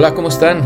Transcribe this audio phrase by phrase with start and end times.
[0.00, 0.64] Hola, ¿cómo están?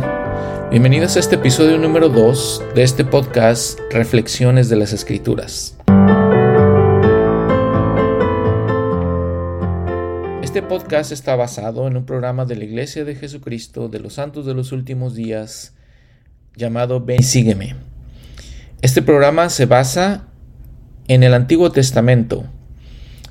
[0.71, 5.75] Bienvenidos a este episodio número 2 de este podcast Reflexiones de las Escrituras.
[10.43, 14.45] Este podcast está basado en un programa de la Iglesia de Jesucristo de los Santos
[14.45, 15.73] de los Últimos Días
[16.55, 17.77] llamado Ven y Sígueme.
[18.83, 20.29] Este programa se basa
[21.09, 22.45] en el Antiguo Testamento,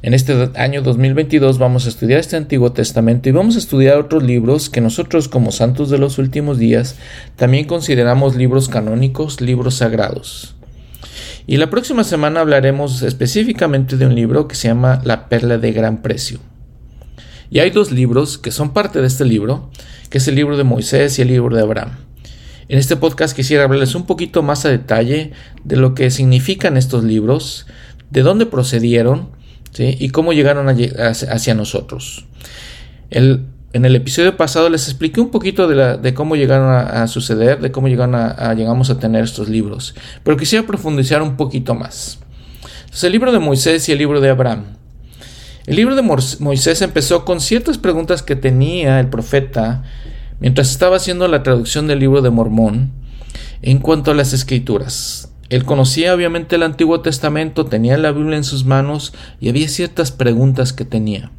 [0.03, 4.23] en este año 2022 vamos a estudiar este Antiguo Testamento y vamos a estudiar otros
[4.23, 6.95] libros que nosotros como santos de los últimos días
[7.35, 10.55] también consideramos libros canónicos, libros sagrados.
[11.45, 15.71] Y la próxima semana hablaremos específicamente de un libro que se llama La Perla de
[15.71, 16.39] Gran Precio.
[17.51, 19.69] Y hay dos libros que son parte de este libro,
[20.09, 21.97] que es el libro de Moisés y el libro de Abraham.
[22.69, 25.31] En este podcast quisiera hablarles un poquito más a detalle
[25.63, 27.67] de lo que significan estos libros,
[28.09, 29.40] de dónde procedieron,
[29.77, 32.25] y cómo llegaron hacia nosotros.
[33.09, 37.87] en el episodio pasado les expliqué un poquito de, cómo llegaron a, suceder, de cómo
[37.87, 42.19] a, llegamos a tener estos libros, pero quisiera profundizar un poquito más.
[43.03, 44.65] el libro de Moisés y el libro de Abraham.
[45.67, 49.83] El libro de Moisés empezó con ciertas preguntas que tenía el profeta
[50.39, 52.91] mientras estaba haciendo la traducción del libro de Mormón
[53.61, 55.30] en cuanto a las escrituras.
[55.51, 60.09] Él conocía obviamente el Antiguo Testamento, tenía la Biblia en sus manos y había ciertas
[60.09, 61.29] preguntas que tenía.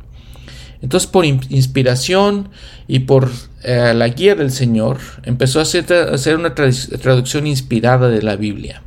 [0.83, 2.51] Entonces, por inspiración
[2.87, 3.31] y por
[3.63, 8.83] eh, la guía del Señor, empezó a hacer, una traducción inspirada de la Biblia.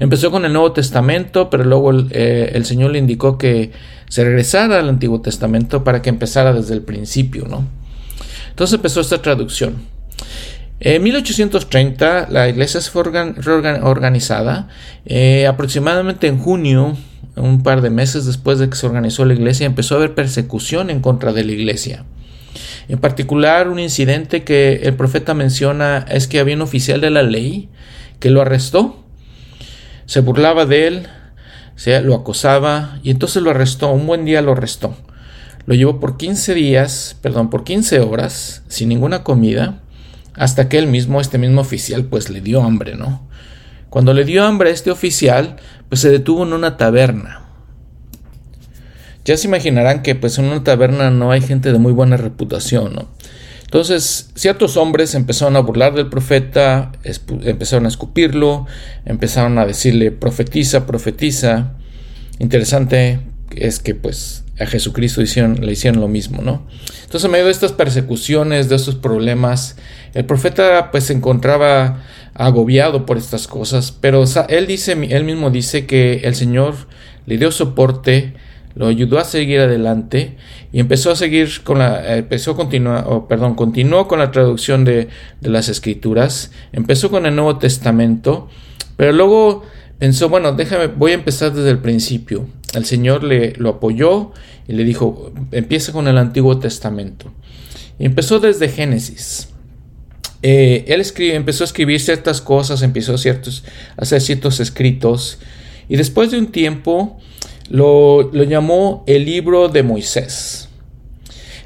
[0.00, 3.72] Empezó con el Nuevo Testamento, pero luego el, eh, el, Señor le indicó que
[4.10, 7.66] se regresara al Antiguo Testamento para que empezara desde el principio, ¿no?
[8.50, 9.76] Entonces empezó esta traducción.
[10.80, 14.68] En 1830 la iglesia se fue reorganizada.
[15.06, 16.96] Eh, aproximadamente en junio,
[17.34, 20.90] un par de meses después de que se organizó la iglesia, empezó a haber persecución
[20.90, 22.04] en contra de la iglesia.
[22.88, 27.22] En particular, un incidente que el profeta menciona es que había un oficial de la
[27.22, 27.68] ley
[28.20, 29.04] que lo arrestó,
[30.06, 31.06] se burlaba de él,
[32.04, 33.90] lo acosaba y entonces lo arrestó.
[33.90, 34.96] Un buen día lo arrestó.
[35.66, 39.82] Lo llevó por 15 días, perdón, por 15 horas, sin ninguna comida
[40.38, 43.28] hasta que él mismo, este mismo oficial, pues le dio hambre, ¿no?
[43.90, 45.56] Cuando le dio hambre a este oficial,
[45.88, 47.44] pues se detuvo en una taberna.
[49.24, 52.94] Ya se imaginarán que pues en una taberna no hay gente de muy buena reputación,
[52.94, 53.08] ¿no?
[53.62, 56.92] Entonces, ciertos hombres empezaron a burlar del profeta,
[57.42, 58.66] empezaron a escupirlo,
[59.04, 61.74] empezaron a decirle profetiza, profetiza.
[62.38, 63.20] Interesante
[63.54, 66.66] es que pues a Jesucristo le hicieron lo mismo, ¿no?
[67.04, 69.76] Entonces, en medio de estas persecuciones, de estos problemas,
[70.14, 72.02] el profeta pues se encontraba
[72.34, 76.74] agobiado por estas cosas, pero él dice, él mismo dice que el Señor
[77.26, 78.34] le dio soporte,
[78.74, 80.36] lo ayudó a seguir adelante
[80.72, 85.08] y empezó a seguir con la, empezó a continuar, perdón, continuó con la traducción de,
[85.40, 88.48] de las escrituras, empezó con el Nuevo Testamento,
[88.96, 89.64] pero luego
[89.98, 92.46] pensó, bueno, déjame, voy a empezar desde el principio.
[92.74, 94.32] El Señor le lo apoyó
[94.66, 97.32] y le dijo, empieza con el Antiguo Testamento.
[97.98, 99.48] Empezó desde Génesis.
[100.42, 103.64] Eh, él empezó a escribir ciertas cosas, empezó ciertos,
[103.96, 105.38] a hacer ciertos escritos.
[105.88, 107.18] Y después de un tiempo
[107.70, 110.68] lo llamó el libro de Moisés.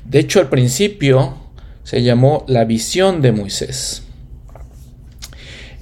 [0.04, 1.36] De hecho, al principio
[1.84, 4.02] se llamó la visión de Moisés.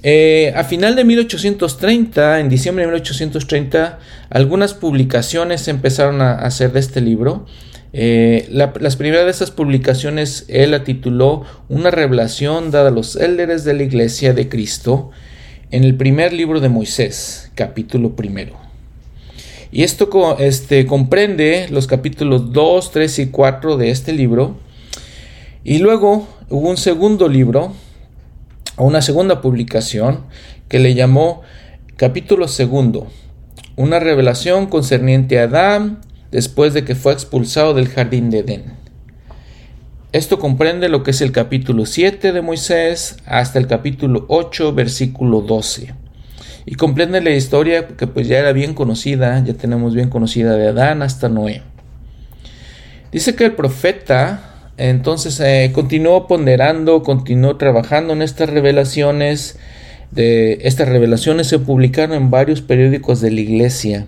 [0.03, 6.79] Eh, a final de 1830, en diciembre de 1830, algunas publicaciones empezaron a hacer de
[6.79, 7.45] este libro.
[7.93, 13.63] Eh, las primeras de esas publicaciones él la tituló Una revelación dada a los élderes
[13.63, 15.11] de la Iglesia de Cristo
[15.71, 18.55] en el primer libro de Moisés, capítulo primero.
[19.71, 24.57] Y esto este, comprende los capítulos 2, 3 y 4 de este libro.
[25.63, 27.73] Y luego hubo un segundo libro
[28.83, 30.25] una segunda publicación
[30.67, 31.41] que le llamó
[31.97, 33.07] capítulo segundo,
[33.75, 38.73] una revelación concerniente a Adán después de que fue expulsado del jardín de Edén.
[40.13, 45.41] Esto comprende lo que es el capítulo 7 de Moisés hasta el capítulo 8, versículo
[45.41, 45.93] 12.
[46.65, 50.67] Y comprende la historia que pues ya era bien conocida, ya tenemos bien conocida de
[50.67, 51.63] Adán hasta Noé.
[53.11, 54.50] Dice que el profeta
[54.89, 59.59] entonces eh, continuó ponderando, continuó trabajando en estas revelaciones.
[60.09, 64.07] De, estas revelaciones se publicaron en varios periódicos de la iglesia.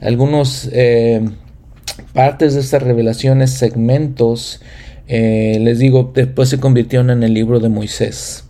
[0.00, 1.20] Algunos eh,
[2.14, 4.62] partes de estas revelaciones, segmentos,
[5.08, 8.44] eh, les digo, después se convirtieron en el libro de Moisés.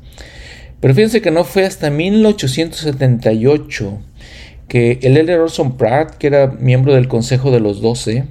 [0.81, 3.99] Pero fíjense que no fue hasta 1878
[4.69, 8.27] que el Elder Orson Pratt, que era miembro del Consejo de los Doce,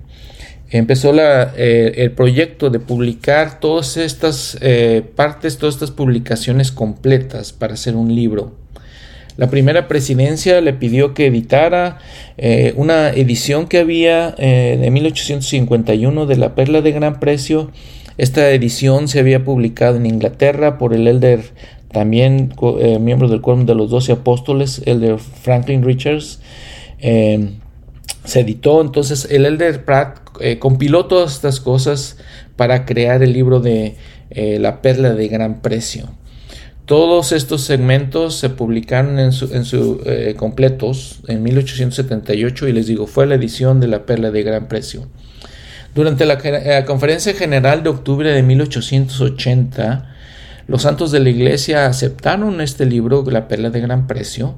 [0.70, 7.54] empezó la, eh, el proyecto de publicar todas estas eh, partes, todas estas publicaciones completas
[7.54, 8.56] para hacer un libro.
[9.38, 12.00] La primera presidencia le pidió que editara
[12.38, 17.72] eh, una edición que había de 1851 de La Perla de Gran Precio.
[18.18, 21.42] Esta edición se había publicado en Inglaterra por el elder,
[21.92, 22.52] también
[23.00, 26.40] miembro del Cuerpo de los Doce Apóstoles, elder Franklin Richards
[28.24, 28.82] se editó.
[28.82, 32.18] Entonces el Elder Pratt eh, compiló todas estas cosas
[32.56, 33.96] para crear el libro de
[34.30, 36.10] eh, La Perla de Gran Precio.
[36.86, 42.88] Todos estos segmentos se publicaron en su, en su eh, completos en 1878 y les
[42.88, 45.08] digo, fue la edición de La Perla de Gran Precio.
[45.94, 50.16] Durante la, la conferencia general de octubre de 1880,
[50.68, 54.56] los santos de la iglesia aceptaron este libro, La Perla de Gran Precio,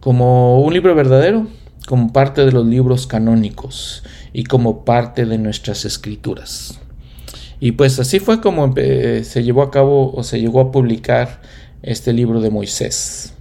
[0.00, 1.46] como un libro verdadero,
[1.86, 4.02] como parte de los libros canónicos
[4.32, 6.78] y como parte de nuestras escrituras.
[7.58, 11.40] Y pues así fue como se llevó a cabo o se llegó a publicar
[11.82, 13.32] este libro de Moisés.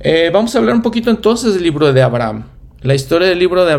[0.00, 2.44] Eh, vamos a hablar un poquito entonces del libro de Abraham.
[2.82, 3.72] La historia del libro de,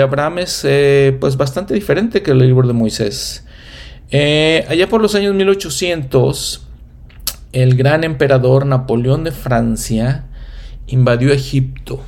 [0.00, 3.44] Abraham es eh, pues bastante diferente que el libro de Moisés.
[4.10, 6.66] Eh, allá por los años 1800,
[7.52, 10.24] el gran emperador Napoleón de Francia
[10.86, 12.00] invadió Egipto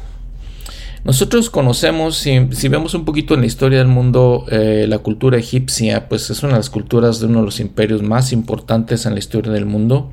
[1.05, 6.09] nosotros conocemos, si, vemos un poquito en la historia del mundo, eh, la cultura egipcia,
[6.09, 9.19] pues es una de las culturas de uno de los imperios más importantes en la
[9.19, 10.13] historia del mundo.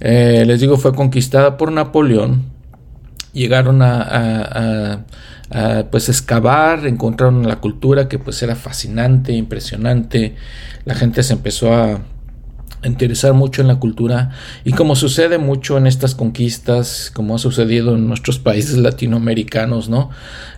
[0.00, 2.44] Eh, les digo, fue conquistada por Napoleón.
[3.32, 5.04] Llegaron a,
[5.90, 10.34] pues excavar, encontraron la cultura que pues era fascinante, impresionante.
[10.84, 12.00] La gente se empezó a,
[12.86, 14.30] interesar mucho en la cultura
[14.64, 20.10] y como sucede mucho en estas conquistas, como ha sucedido en nuestros países latinoamericanos, ¿no?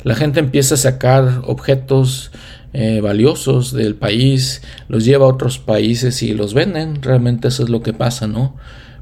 [0.03, 2.31] La gente empieza a sacar objetos
[2.73, 7.71] eh, valiosos del país, los lleva a otros países y los venden, realmente eso es
[7.71, 8.57] lo que pasa, ¿no?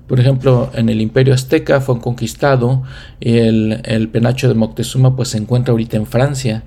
[0.06, 2.84] Por ejemplo, en el Imperio Azteca fue conquistado
[3.18, 6.62] y el, el penacho de Moctezuma pues se encuentra ahorita en Francia.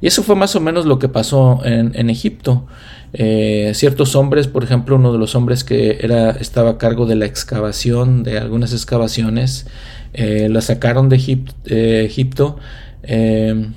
[0.00, 2.66] Y eso fue más o menos lo que pasó en, en Egipto.
[3.16, 6.04] Eh, ciertos hombres, por ejemplo, uno de los hombres que
[6.40, 9.68] estaba a cargo de la excavación de algunas excavaciones,
[10.14, 12.56] eh, la sacaron de Egipto.
[13.04, 13.70] Eh,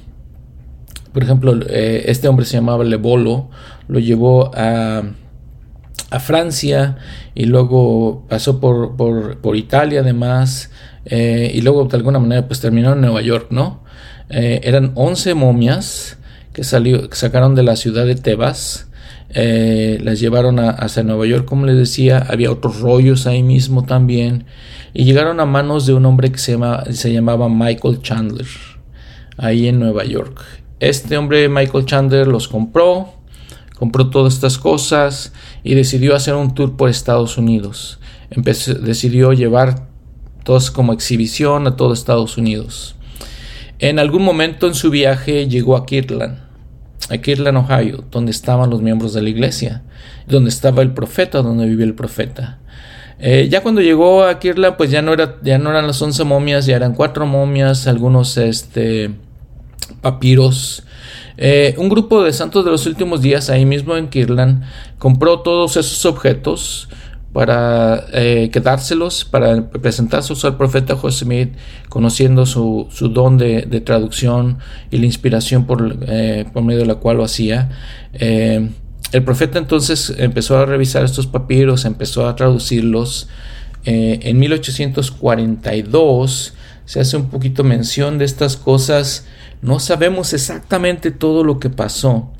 [1.13, 3.50] por ejemplo, este hombre se llamaba Lebolo,
[3.88, 5.04] lo llevó a,
[6.19, 6.98] Francia
[7.36, 10.72] y luego pasó por Italia además
[11.06, 13.84] y luego de alguna manera pues terminó en Nueva York, ¿no?
[14.30, 16.18] eran 11 momias
[16.54, 18.87] que, salió, que sacaron de la ciudad de Tebas
[19.29, 23.83] eh, las llevaron a, hacia Nueva York, como les decía, había otros rollos ahí mismo
[23.83, 24.45] también,
[24.94, 28.47] y llegaron a manos de un hombre que se, llama, se llamaba Michael Chandler,
[29.38, 30.44] ahí en Nueva York.
[30.79, 33.13] Este hombre, Michael Chandler, los compró,
[33.77, 35.33] compró todas estas cosas
[35.63, 38.00] y decidió hacer un tour por Estados Unidos.
[38.29, 39.88] decidió llevar
[40.44, 42.95] todos como exhibición a todo Estados Unidos.
[43.79, 46.47] En algún momento en su viaje llegó a Kirtland
[47.10, 49.84] aquí en Ohio, donde estaban los miembros de la iglesia,
[50.28, 52.60] donde estaba el profeta, donde vivía el profeta.
[53.20, 56.24] Eh, ya cuando llegó a Kirtland, pues ya no, era, ya no eran las once
[56.24, 59.12] momias, ya eran cuatro momias, algunos este,
[60.02, 60.84] papiros.
[61.38, 64.63] Eh, un grupo de santos de los últimos días, ahí mismo en Kirtland,
[64.98, 66.89] compró todos esos objetos,
[67.38, 71.53] para eh, quedárselos, para presentárselos al profeta José Smith,
[71.88, 74.58] conociendo su, don de, traducción
[74.89, 77.70] y la inspiración por, eh, por, medio de la cual lo hacía.
[78.13, 78.72] Eh,
[79.12, 83.29] el profeta entonces empezó a revisar estos papiros, empezó a traducirlos.
[83.84, 86.53] en 1842
[86.86, 89.27] se hace un poquito mención de estas cosas.
[89.62, 92.32] No sabemos exactamente todo lo que pasó,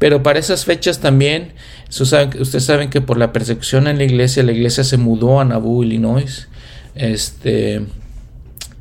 [0.00, 1.52] pero para esas fechas también
[1.88, 5.84] ustedes saben que por la persecución en la iglesia, la iglesia se mudó a Nauvoo,
[5.84, 6.48] Illinois.
[6.94, 7.82] Este,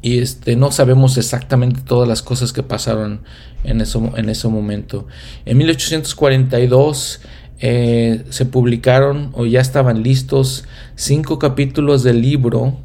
[0.01, 3.21] y este, no sabemos exactamente todas las cosas que pasaron
[3.63, 5.07] en, eso, en ese momento.
[5.45, 7.21] En 1842
[7.59, 12.77] eh, se publicaron o ya estaban listos cinco capítulos del libro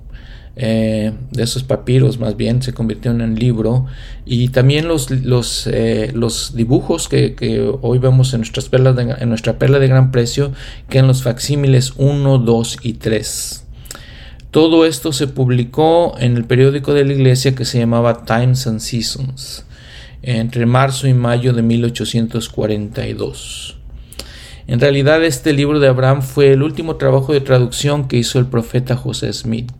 [0.62, 3.86] eh, de esos papiros más bien se convirtieron en libro
[4.26, 6.12] y también los, los, eh,
[6.52, 10.52] dibujos que, hoy vemos en, nuestras perlas en nuestra perla de gran precio
[10.90, 13.64] que en los facsímiles 1, 2 y 3.
[14.50, 18.80] Todo esto se publicó en el periódico de la iglesia que se llamaba Times and
[18.80, 19.64] Seasons
[20.22, 23.78] entre marzo y mayo de 1842.
[24.66, 28.44] En realidad este libro de Abraham fue el último trabajo de traducción que hizo el
[28.44, 29.72] profeta José Smith.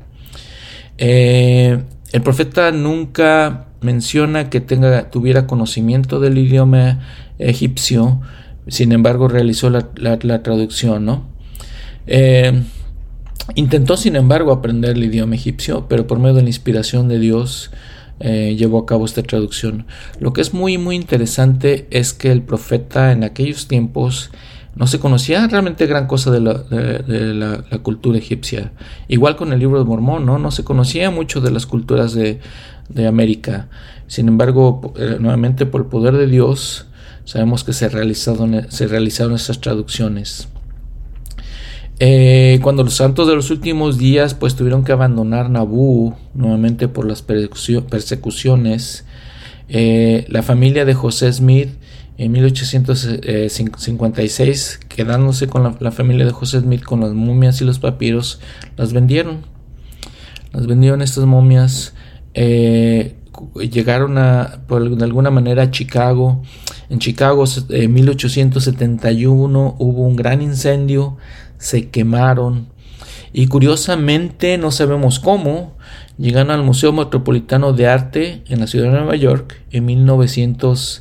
[1.03, 7.01] Eh, el profeta nunca menciona que tenga, tuviera conocimiento del idioma
[7.39, 8.21] egipcio,
[8.69, 11.27] sin embargo realizó la, traducción, ¿no?
[12.07, 12.63] Eh,
[13.55, 17.71] intentó, sin embargo, aprender el idioma egipcio, pero por medio de la inspiración de Dios
[18.21, 19.87] eh, llevó a cabo esta traducción.
[20.19, 24.31] Lo que es muy, muy interesante es que el profeta en aquellos tiempos
[24.75, 28.73] no se conocía realmente gran cosa de la, cultura egipcia.
[29.09, 30.39] Igual con el libro de Mormón, ¿no?
[30.39, 32.41] No se conocía mucho de las culturas de,
[33.07, 33.69] América.
[34.09, 36.87] Sin embargo, eh, nuevamente por el poder de Dios,
[37.25, 40.49] sabemos que se, realizaron, se realizaron estas traducciones.
[42.03, 47.05] Eh, cuando los santos de los últimos días pues tuvieron que abandonar Nabú nuevamente por
[47.05, 49.05] las persecuciones,
[49.69, 51.69] eh, la familia de José Smith
[52.21, 58.41] en 1856, quedándose con la, familia de José Smith con las momias y los papiros,
[58.77, 59.47] las vendieron.
[60.53, 61.95] Las vendieron estas momias,
[62.35, 63.17] eh,
[63.55, 66.43] llegaron a, por, de alguna manera a Chicago.
[66.91, 71.17] En Chicago en 1871 hubo un gran incendio,
[71.57, 72.69] se quemaron
[73.33, 75.75] y curiosamente no sabemos cómo
[76.19, 81.01] llegaron al Museo Metropolitano de Arte en la ciudad de Nueva York en 1900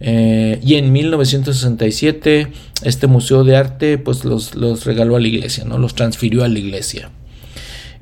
[0.00, 2.48] eh, y en 1967
[2.82, 4.54] este museo de arte pues los,
[4.84, 5.78] regaló a la iglesia, ¿no?
[5.78, 7.10] los transfirió a la iglesia.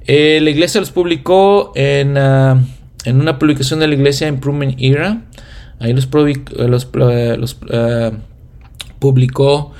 [0.07, 2.63] Eh, la iglesia los publicó en, ah,
[3.05, 5.27] en, una publicación de la iglesia Improvement Era.
[5.81, 8.13] Ahí los, los, los ah,
[8.99, 9.73] publicó.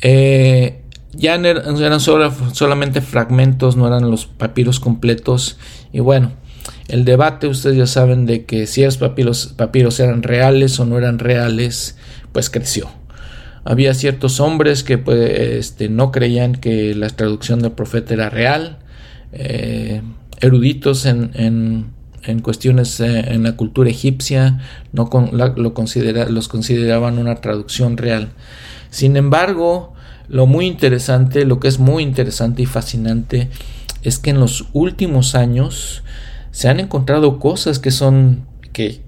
[0.00, 0.80] Eh,
[1.12, 5.58] ya eran solamente fragmentos, no eran los papiros completos.
[5.92, 6.32] Y bueno,
[6.88, 10.98] el debate, ustedes ya saben de que si esos papiros, papiros eran reales o no
[10.98, 11.96] eran reales,
[12.32, 12.90] pues creció.
[13.64, 18.78] Había ciertos hombres que pues, este, no creían que la traducción del profeta era real,
[19.32, 20.02] eh,
[20.40, 21.30] eruditos en,
[22.22, 24.60] en, cuestiones eh, en la cultura egipcia
[24.92, 25.08] no
[25.56, 28.28] lo considera, los consideraban una traducción real.
[28.90, 29.94] Sin embargo,
[30.28, 33.48] lo muy interesante, lo que es muy interesante y fascinante,
[34.02, 36.02] es que en los últimos años
[36.54, 39.02] se han encontrado cosas que son que,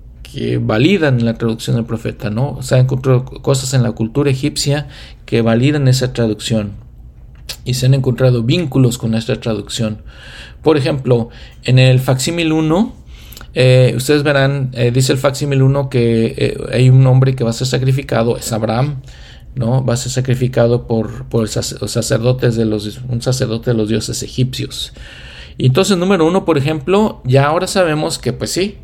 [0.61, 2.61] validan la traducción del profeta, ¿no?
[2.61, 4.89] Se han encontrado cosas en la cultura egipcia
[5.27, 6.73] que validan esa traducción
[7.65, 10.03] y se han encontrado vínculos con esta traducción.
[10.63, 11.31] Por ejemplo,
[11.63, 12.93] en el facsímil 1,
[13.55, 17.51] eh, ustedes verán, eh, dice el facsímil 1 que eh, hay un hombre que va
[17.51, 19.03] a ser sacrificado, es Abraham.
[19.55, 19.85] ¿no?
[19.87, 21.51] Va a ser sacrificado por, por los
[21.93, 24.93] sacerdotes de los, un sacerdote de los dioses egipcios.
[25.59, 28.79] Y entonces, número uno, por ejemplo, ya ahora sabemos que, pues sí,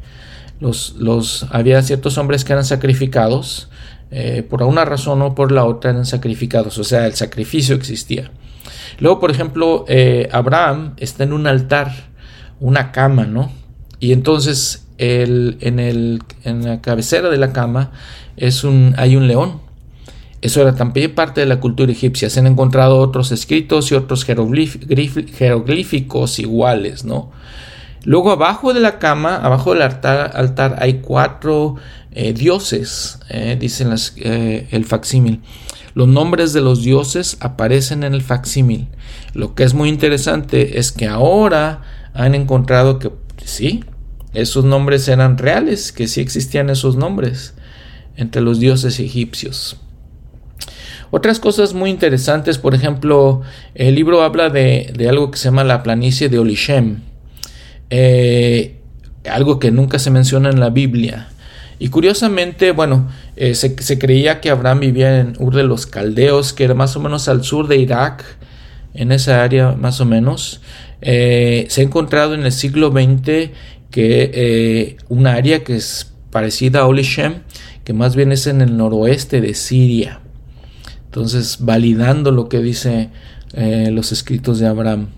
[0.61, 3.69] los, los, había ciertos hombres que eran sacrificados,
[4.11, 8.31] eh, por una razón o por la otra eran sacrificados, o sea, el sacrificio existía.
[8.99, 11.93] Luego, por ejemplo, eh, Abraham está en un altar,
[12.61, 13.51] una cama, ¿no?
[14.01, 17.91] Y entonces el, en, el, en la cabecera de la cama
[18.37, 19.61] es un, hay un león,
[20.43, 22.29] eso era también parte de la cultura egipcia.
[22.29, 27.31] Se han encontrado otros escritos y otros jeroglíficos iguales, ¿no?
[28.05, 31.77] Luego abajo de la cama, abajo del altar, hay cuatro
[32.11, 35.41] eh, dioses, eh, dicen las, eh, el facsímil.
[35.95, 38.89] Los nombres de los dioses aparecen en el facsímil.
[39.35, 41.83] Lo que es muy interesante es que ahora
[42.13, 43.13] han encontrado que
[43.45, 43.85] sí,
[44.35, 47.55] esos nombres eran reales, que sí existían esos nombres
[48.17, 49.79] entre los dioses egipcios.
[51.15, 53.43] Otras cosas muy interesantes, por ejemplo,
[53.75, 57.01] el libro habla de, algo que se llama la planicie de Olishem,
[57.91, 58.77] eh,
[59.31, 61.29] algo que nunca se menciona en la Biblia.
[61.79, 66.65] Y curiosamente, bueno, eh, se, creía que Abraham vivía en Ur de los Caldeos, que
[66.65, 68.25] era más o menos al sur de Irak,
[68.95, 70.63] en esa área más o menos.
[71.03, 73.51] Eh, se ha encontrado en el siglo XX
[73.91, 77.43] que un área que es parecida a Olishem,
[77.85, 80.23] que más bien es en el noroeste de Siria.
[81.13, 83.11] Entonces, validando lo que dice
[83.53, 85.09] eh, los escritos de Abraham.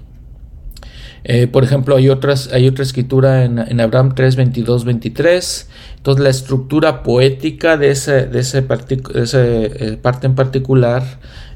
[1.23, 5.69] Eh, por ejemplo, hay, otras, hay otra escritura en, Abraham 3, 22, 23.
[5.99, 11.05] Entonces, la estructura poética de esa de ese, eh, parte en particular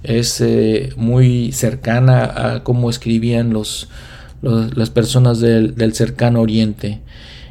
[0.04, 0.40] es
[0.94, 3.88] muy cercana a cómo escribían los,
[4.40, 7.00] las personas del, del cercano oriente.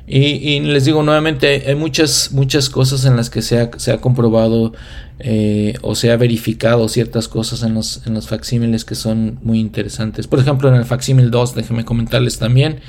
[0.10, 3.98] Y, les digo nuevamente, hay muchas, muchas cosas en las que se ha, se ha
[4.00, 4.72] comprobado
[5.20, 9.60] eh, o se ha verificado ciertas cosas en los, en los facsímiles que son muy
[9.60, 10.28] interesantes.
[10.28, 12.82] Por ejemplo, en el facsímil 2, déjenme comentarles también,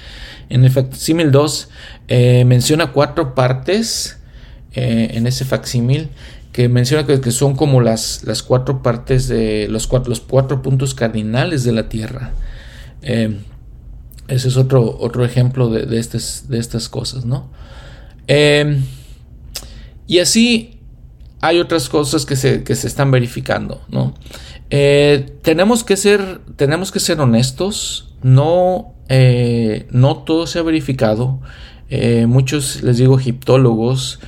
[0.51, 1.69] en el facsímil 2
[2.09, 4.19] eh, menciona cuatro partes
[4.75, 6.11] eh, en ese facsímil
[6.53, 10.95] que menciona que, son como las, las cuatro partes de los cuatro, los cuatro puntos
[10.95, 12.33] cardinales de la Tierra.
[13.01, 17.51] Ese es otro, otro ejemplo de, estas, de estas cosas, ¿no?
[20.07, 20.78] Y así
[21.41, 24.15] hay otras cosas que se, están verificando, ¿no?
[24.71, 31.41] Eh, tenemos, que ser, tenemos que ser honestos, no, eh, no todo se ha verificado.
[31.91, 34.21] Eh, muchos, les digo, egiptólogos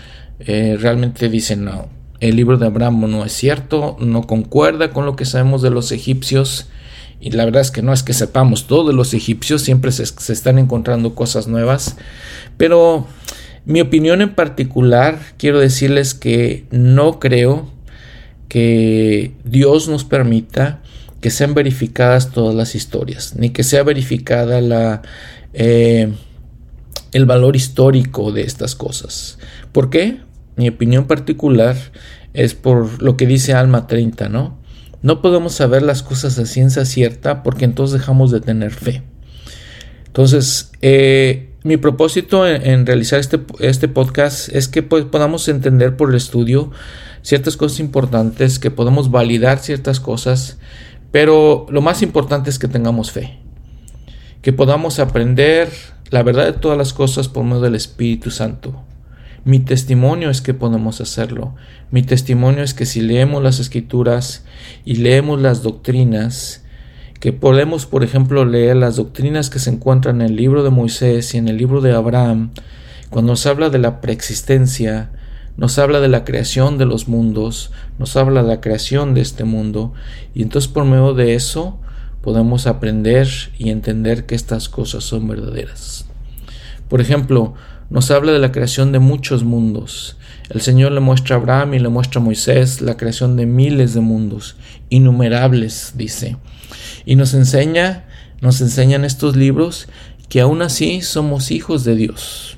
[0.47, 1.89] realmente dicen, no,
[2.21, 5.93] el libro de Abraham no es cierto, no concuerda con lo que sabemos de los
[5.93, 6.69] egipcios.
[7.21, 10.07] Y la verdad es que no es que sepamos todo de los egipcios, siempre se,
[10.07, 11.99] se están encontrando cosas nuevas.
[12.57, 13.07] Pero
[13.65, 17.71] mi opinión en particular, quiero decirles que no creo
[18.49, 20.83] que Dios nos permita
[21.21, 25.03] que sean verificadas todas las historias, ni que sea verificada la,
[25.53, 26.13] eh,
[27.13, 29.39] el valor histórico de estas cosas.
[29.73, 30.19] ¿Por qué?
[30.57, 31.77] Mi opinión particular
[32.33, 34.59] es por lo que dice Alma 30, ¿no?
[35.03, 39.03] No podemos saber las cosas a ciencia cierta porque entonces dejamos de tener fe.
[40.07, 46.11] Entonces, eh, mi propósito en, realizar este, este, podcast es que pues, podamos entender por
[46.11, 46.71] el estudio
[47.23, 50.59] ciertas cosas importantes, que podamos validar ciertas cosas,
[51.11, 53.39] pero lo más importante es que tengamos fe,
[54.41, 55.69] que podamos aprender
[56.11, 58.83] la verdad de todas las cosas por medio del Espíritu Santo.
[59.45, 61.55] Mi testimonio es que podemos hacerlo.
[61.91, 64.45] Mi testimonio es que si leemos las escrituras
[64.85, 66.63] y leemos las doctrinas,
[67.21, 71.35] que podemos, por ejemplo, leer las doctrinas que se encuentran en el libro de Moisés
[71.35, 72.51] y en el libro de Abraham,
[73.11, 75.11] cuando nos habla de la preexistencia,
[75.59, 79.45] nos habla de la creación de los mundos, nos habla de la creación de este
[79.45, 79.93] mundo,
[80.35, 81.79] y entonces por medio de eso
[82.23, 86.07] podemos aprender y entender que estas cosas son verdaderas.
[86.89, 87.53] Por ejemplo,
[87.91, 90.17] nos habla de la creación de muchos mundos.
[90.49, 93.93] El Señor le muestra a Abraham y le muestra a Moisés la creación de miles
[93.93, 94.57] de mundos,
[94.89, 96.39] innumerables, dice.
[97.05, 98.05] Y nos enseña,
[98.41, 99.89] nos enseñan estos libros
[100.29, 102.57] que aún así somos hijos de Dios.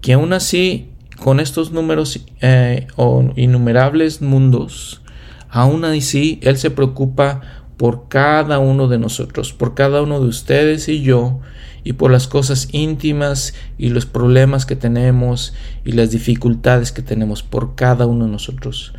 [0.00, 5.00] Que aún así, con estos números eh, o innumerables mundos,
[5.48, 7.40] aún así Él se preocupa
[7.76, 11.40] por cada uno de nosotros, por cada uno de ustedes y yo,
[11.84, 17.42] y por las cosas íntimas y los problemas que tenemos y las dificultades que tenemos
[17.42, 18.94] por cada uno de nosotros.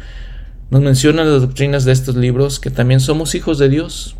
[0.69, 4.15] Nos mencionan las doctrinas de estos libros que también somos hijos de Dios,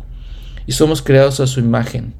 [0.66, 2.14] y somos creados a su imagen.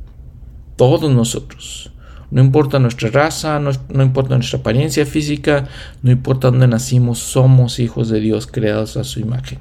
[0.77, 1.91] Todos nosotros.
[2.31, 5.69] No importa nuestra raza, no, importa nuestra apariencia física,
[6.03, 9.61] no importa dónde nacimos, somos hijos de Dios creados a su imagen.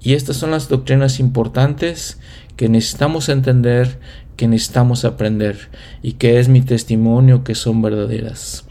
[0.00, 2.18] Y estas son las doctrinas importantes
[2.56, 4.00] que necesitamos entender,
[4.36, 5.68] que necesitamos aprender
[6.02, 8.64] y que es mi testimonio que son verdaderas.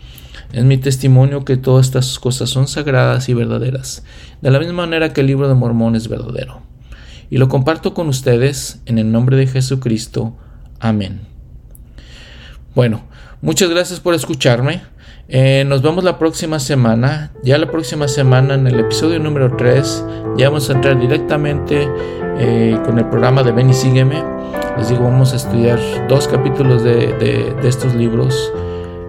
[0.52, 4.04] Es mi testimonio que todas estas cosas son sagradas y verdaderas,
[4.42, 6.71] de la misma manera que el libro de Mormón es verdadero
[7.32, 10.36] y lo comparto con ustedes en el nombre de Jesucristo.
[10.80, 11.22] Amén.
[12.76, 13.04] Bueno,
[13.42, 14.82] muchas gracias por escucharme.
[15.30, 17.32] Eh, nos vemos la próxima semana.
[17.42, 20.06] Ya la próxima semana en el episodio número 3
[20.38, 21.88] ya vamos a entrar directamente
[22.38, 24.22] eh, con el programa de Ven y Sígueme.
[24.78, 28.52] Les digo, vamos a estudiar dos capítulos de, estos libros.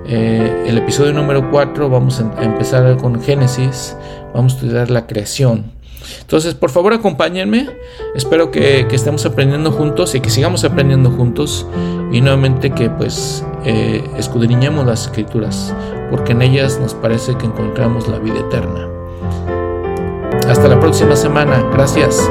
[0.06, 3.96] Eh, el episodio número 4 vamos a empezar con Génesis.
[4.32, 5.81] Vamos a estudiar la creación.
[6.20, 7.68] Entonces, por favor, acompáñenme.
[8.14, 11.66] Espero que, estemos aprendiendo juntos y que sigamos aprendiendo juntos.
[12.12, 15.74] Y nuevamente que pues eh, escudriñemos las escrituras,
[16.10, 18.88] porque en ellas nos parece que encontramos la vida eterna.
[20.48, 21.64] Hasta la próxima semana.
[21.72, 22.28] Gracias.